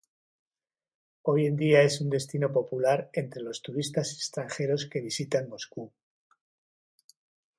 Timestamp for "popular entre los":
2.51-3.61